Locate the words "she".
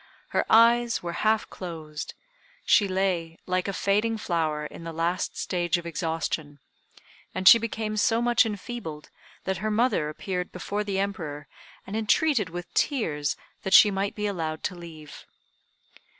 2.65-2.87, 7.47-7.59, 13.75-13.91